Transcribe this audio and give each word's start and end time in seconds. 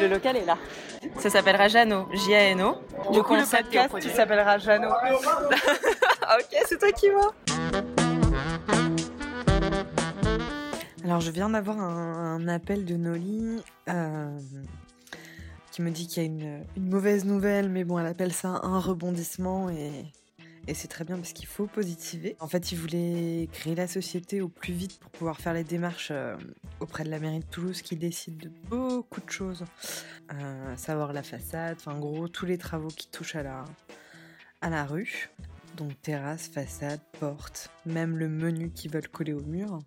Le 0.00 0.08
local 0.08 0.36
est 0.36 0.44
là. 0.44 0.58
Ça 1.18 1.30
s'appellera 1.30 1.68
Jano, 1.68 2.08
J-A-N-O. 2.12 2.76
Du 3.12 3.22
coup, 3.22 3.34
le 3.34 3.48
podcast, 3.48 3.94
il 4.02 4.10
s'appellera 4.10 4.58
Jano. 4.58 4.88
ok, 5.50 6.62
c'est 6.66 6.78
toi 6.78 6.92
qui 6.92 7.10
vois. 7.10 7.34
Alors, 11.04 11.20
je 11.20 11.30
viens 11.30 11.50
d'avoir 11.50 11.78
un, 11.78 12.48
appel 12.48 12.84
de 12.84 12.96
Noli 12.96 13.62
euh, 13.88 14.38
qui 15.70 15.82
me 15.82 15.90
dit 15.90 16.06
qu'il 16.06 16.22
y 16.22 16.26
a 16.26 16.28
une, 16.28 16.64
une, 16.76 16.88
mauvaise 16.88 17.24
nouvelle, 17.24 17.68
mais 17.68 17.84
bon, 17.84 17.98
elle 17.98 18.06
appelle 18.06 18.32
ça 18.32 18.60
un 18.62 18.80
rebondissement 18.80 19.68
et 19.70 20.06
et 20.66 20.74
c'est 20.74 20.88
très 20.88 21.04
bien 21.04 21.16
parce 21.16 21.32
qu'il 21.32 21.46
faut 21.46 21.66
positiver. 21.66 22.36
En 22.40 22.48
fait, 22.48 22.72
il 22.72 22.78
voulait 22.78 23.48
créer 23.52 23.74
la 23.74 23.86
société 23.86 24.40
au 24.40 24.48
plus 24.48 24.72
vite 24.72 24.98
pour 24.98 25.10
pouvoir 25.10 25.40
faire 25.40 25.52
les 25.52 25.64
démarches 25.64 26.08
euh, 26.10 26.36
auprès 26.80 27.04
de 27.04 27.10
la 27.10 27.18
mairie 27.18 27.40
de 27.40 27.44
Toulouse 27.44 27.82
qui 27.82 27.96
décide 27.96 28.38
de 28.38 28.50
beaucoup 28.68 29.20
de 29.20 29.30
choses. 29.30 29.64
Euh, 30.32 30.76
savoir 30.76 31.12
la 31.12 31.22
façade, 31.22 31.76
enfin 31.78 31.92
en 31.92 31.98
gros 31.98 32.28
tous 32.28 32.46
les 32.46 32.56
travaux 32.56 32.88
qui 32.88 33.08
touchent 33.08 33.36
à 33.36 33.42
la, 33.42 33.64
à 34.62 34.70
la 34.70 34.84
rue. 34.84 35.30
Donc 35.76 36.00
terrasse, 36.00 36.48
façade, 36.48 37.00
porte, 37.20 37.70
même 37.84 38.16
le 38.16 38.28
menu 38.28 38.70
qu'ils 38.70 38.90
veulent 38.90 39.08
coller 39.08 39.32
au 39.32 39.42
mur. 39.42 39.80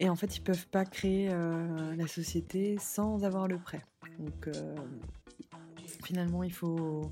Et 0.00 0.08
en 0.08 0.16
fait, 0.16 0.36
ils 0.36 0.42
peuvent 0.42 0.66
pas 0.66 0.84
créer 0.84 1.28
euh, 1.30 1.94
la 1.96 2.06
société 2.06 2.76
sans 2.78 3.24
avoir 3.24 3.48
le 3.48 3.58
prêt. 3.58 3.82
Donc 4.18 4.48
finalement, 6.04 6.42
il 6.42 6.52
faut 6.52 7.10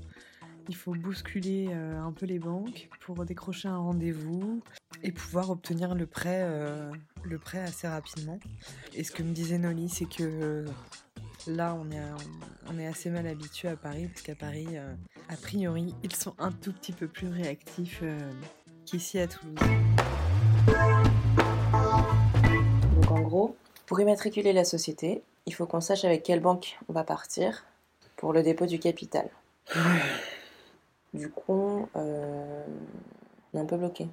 il 0.69 0.75
faut 0.75 0.93
bousculer 0.93 1.67
euh, 1.69 1.99
un 2.01 2.11
peu 2.11 2.25
les 2.25 2.39
banques 2.39 2.89
pour 3.01 3.25
décrocher 3.25 3.67
un 3.67 3.77
rendez-vous 3.77 4.61
et 5.03 5.11
pouvoir 5.11 5.49
obtenir 5.49 5.95
le 5.95 6.05
prêt, 6.05 6.41
euh, 6.43 6.91
le 7.23 7.37
prêt 7.37 7.59
assez 7.59 7.87
rapidement. 7.87 8.39
Et 8.93 9.03
ce 9.03 9.11
que 9.11 9.23
me 9.23 9.33
disait 9.33 9.57
Noli, 9.57 9.89
c'est 9.89 10.05
que 10.05 10.23
euh, 10.23 10.65
là, 11.47 11.77
on 11.79 11.89
est, 11.91 12.01
on 12.69 12.77
est 12.79 12.87
assez 12.87 13.09
mal 13.09 13.27
habitué 13.27 13.69
à 13.69 13.75
Paris, 13.75 14.07
parce 14.07 14.21
qu'à 14.21 14.35
Paris, 14.35 14.67
a 15.29 15.37
priori, 15.37 15.95
ils 16.03 16.15
sont 16.15 16.33
un 16.39 16.51
tout 16.51 16.73
petit 16.73 16.91
peu 16.91 17.07
plus 17.07 17.29
réactifs 17.29 18.03
qu'ici 18.85 19.19
à 19.19 19.27
Toulouse. 19.27 19.55
Donc 22.95 23.11
en 23.11 23.21
gros, 23.21 23.55
pour 23.85 23.99
immatriculer 24.01 24.51
la 24.51 24.65
société, 24.65 25.21
il 25.45 25.53
faut 25.53 25.65
qu'on 25.65 25.81
sache 25.81 26.03
avec 26.03 26.23
quelle 26.23 26.41
banque 26.41 26.77
on 26.89 26.93
va 26.93 27.03
partir 27.03 27.63
pour 28.17 28.33
le 28.33 28.43
dépôt 28.43 28.65
du 28.65 28.79
capital. 28.79 29.29
Du 31.17 31.29
coup, 31.29 31.87
euh, 31.95 32.65
on 33.53 33.57
est 33.57 33.61
un 33.61 33.65
peu 33.65 33.77
bloqué. 33.77 34.07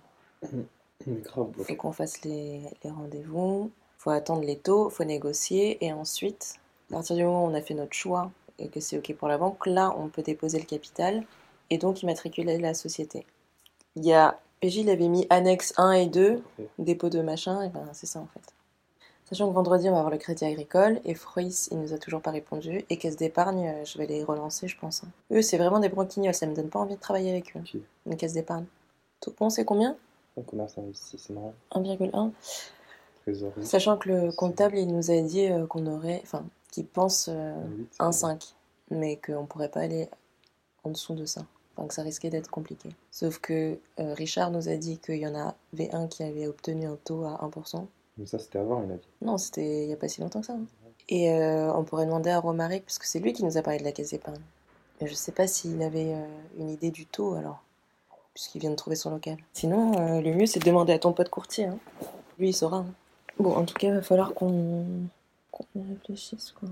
Il 1.06 1.22
faut 1.24 1.74
qu'on 1.76 1.92
fasse 1.92 2.22
les, 2.24 2.62
rendez-vous, 2.84 3.70
il 3.74 4.02
faut 4.02 4.10
attendre 4.10 4.42
les 4.42 4.56
taux, 4.56 4.88
il 4.88 4.94
faut 4.94 5.04
négocier, 5.04 5.84
et 5.84 5.92
ensuite, 5.92 6.54
à 6.90 6.94
partir 6.94 7.16
du 7.16 7.24
moment 7.24 7.44
où 7.44 7.48
on 7.50 7.54
a 7.54 7.60
fait 7.60 7.74
notre 7.74 7.92
choix 7.92 8.30
et 8.58 8.68
que 8.68 8.80
c'est 8.80 8.96
OK 8.98 9.14
pour 9.14 9.28
la 9.28 9.36
banque, 9.36 9.66
là, 9.66 9.94
on 9.98 10.08
peut 10.08 10.22
déposer 10.22 10.58
le 10.58 10.64
capital 10.64 11.24
et 11.70 11.78
donc 11.78 12.02
immatriculer 12.02 12.58
la 12.58 12.74
société. 12.74 13.26
Il 13.96 14.04
y 14.04 14.12
a, 14.12 14.38
PJ, 14.60 14.76
il 14.76 14.90
avait 14.90 15.08
mis 15.08 15.26
annexe 15.30 15.74
1 15.76 15.92
et 15.92 16.06
2, 16.06 16.42
dépôt 16.78 17.10
de 17.10 17.20
machin, 17.20 17.62
et 17.62 17.68
ben 17.68 17.86
c'est 17.92 18.06
ça 18.06 18.20
en 18.20 18.26
fait. 18.26 18.54
Sachant 19.26 19.48
que 19.48 19.54
vendredi, 19.54 19.88
on 19.88 19.92
va 19.92 19.98
avoir 19.98 20.12
le 20.12 20.18
crédit 20.18 20.44
agricole 20.44 21.00
et 21.06 21.14
Fruis, 21.14 21.68
il 21.70 21.80
nous 21.80 21.94
a 21.94 21.98
toujours 21.98 22.20
pas 22.20 22.30
répondu. 22.30 22.84
Et 22.90 22.98
caisse 22.98 23.16
d'épargne, 23.16 23.68
euh, 23.68 23.84
je 23.84 23.96
vais 23.96 24.06
les 24.06 24.22
relancer, 24.22 24.68
je 24.68 24.78
pense. 24.78 25.02
Hein. 25.02 25.08
Eux, 25.32 25.40
c'est 25.40 25.56
vraiment 25.56 25.80
des 25.80 25.88
branquignols, 25.88 26.34
ça 26.34 26.46
me 26.46 26.54
donne 26.54 26.68
pas 26.68 26.78
envie 26.78 26.96
de 26.96 27.00
travailler 27.00 27.30
avec 27.30 27.56
eux. 27.56 27.80
Une 28.06 28.16
caisse 28.16 28.34
d'épargne. 28.34 28.66
Tout 29.20 29.32
bon, 29.38 29.48
c'est 29.48 29.64
combien? 29.64 29.96
Un 30.38 30.42
commerce 30.42 30.76
d'investissement. 30.76 31.54
1,1. 31.72 32.32
Sachant 33.62 33.96
que 33.96 34.10
le 34.10 34.32
comptable, 34.32 34.76
il 34.76 34.88
nous 34.88 35.10
a 35.10 35.18
dit 35.22 35.46
euh, 35.46 35.66
qu'on 35.66 35.86
aurait. 35.86 36.20
Enfin, 36.22 36.44
qu'il 36.70 36.86
pense 36.86 37.28
1,5. 37.28 37.32
Euh, 37.32 38.36
mais 38.90 39.16
qu'on 39.16 39.46
pourrait 39.46 39.70
pas 39.70 39.80
aller 39.80 40.10
en 40.82 40.90
dessous 40.90 41.14
de 41.14 41.24
ça. 41.24 41.46
Enfin, 41.76 41.88
que 41.88 41.94
ça 41.94 42.02
risquait 42.02 42.28
d'être 42.28 42.50
compliqué. 42.50 42.90
Sauf 43.10 43.38
que 43.38 43.78
Richard 43.96 44.50
nous 44.50 44.68
a 44.68 44.76
dit 44.76 44.98
qu'il 44.98 45.16
y 45.16 45.26
en 45.26 45.34
avait 45.34 45.92
un 45.94 46.06
qui 46.08 46.22
avait 46.22 46.46
obtenu 46.46 46.86
un 46.86 46.98
taux 47.02 47.24
à 47.24 47.40
1%. 47.42 47.86
Mais 48.18 48.26
ça, 48.26 48.38
c'était 48.38 48.58
avant, 48.58 48.82
il 48.84 48.92
a 48.92 48.96
dit. 48.96 49.08
Non, 49.22 49.38
c'était 49.38 49.82
il 49.82 49.86
n'y 49.88 49.92
a 49.92 49.96
pas 49.96 50.08
si 50.08 50.20
longtemps 50.20 50.40
que 50.40 50.46
ça. 50.46 50.54
Hein. 50.54 50.66
Et 51.08 51.30
euh, 51.30 51.72
on 51.74 51.84
pourrait 51.84 52.06
demander 52.06 52.30
à 52.30 52.40
Romaric, 52.40 52.84
parce 52.84 52.98
que 52.98 53.06
c'est 53.06 53.20
lui 53.20 53.32
qui 53.32 53.44
nous 53.44 53.56
a 53.56 53.62
parlé 53.62 53.78
de 53.78 53.84
la 53.84 53.92
caisse 53.92 54.10
d'épargne. 54.10 54.40
Mais 55.00 55.06
je 55.06 55.14
sais 55.14 55.32
pas 55.32 55.46
s'il 55.46 55.82
avait 55.82 56.14
euh, 56.14 56.26
une 56.58 56.70
idée 56.70 56.90
du 56.90 57.06
taux 57.06 57.34
alors, 57.34 57.62
puisqu'il 58.32 58.60
vient 58.60 58.70
de 58.70 58.76
trouver 58.76 58.96
son 58.96 59.10
local. 59.10 59.36
Sinon, 59.52 59.98
euh, 59.98 60.20
le 60.20 60.32
mieux 60.34 60.46
c'est 60.46 60.60
de 60.60 60.64
demander 60.64 60.92
à 60.92 60.98
ton 60.98 61.12
pote 61.12 61.28
courtier. 61.28 61.66
Hein. 61.66 61.78
Lui, 62.38 62.50
il 62.50 62.54
saura. 62.54 62.78
Hein. 62.78 62.86
Bon, 63.38 63.54
en 63.54 63.64
tout 63.64 63.74
cas, 63.74 63.88
il 63.88 63.94
va 63.94 64.02
falloir 64.02 64.32
qu'on 64.34 64.84
qu'on 65.50 65.64
réfléchisse 65.88 66.52
quoi. 66.52 66.68